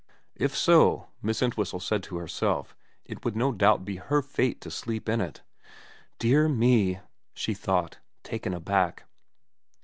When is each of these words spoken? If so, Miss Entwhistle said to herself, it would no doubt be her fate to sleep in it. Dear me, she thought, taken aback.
If 0.35 0.57
so, 0.57 1.09
Miss 1.21 1.43
Entwhistle 1.43 1.79
said 1.79 2.01
to 2.05 2.17
herself, 2.17 2.75
it 3.05 3.23
would 3.23 3.35
no 3.35 3.51
doubt 3.51 3.85
be 3.85 3.97
her 3.97 4.23
fate 4.23 4.59
to 4.61 4.71
sleep 4.71 5.07
in 5.07 5.21
it. 5.21 5.43
Dear 6.17 6.49
me, 6.49 6.99
she 7.35 7.53
thought, 7.53 7.99
taken 8.23 8.51
aback. 8.55 9.05